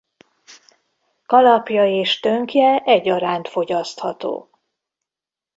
Kalapja 1.25 1.85
és 1.85 2.19
tönkje 2.19 2.81
egyaránt 2.85 3.47
fogyasztható. 3.49 4.49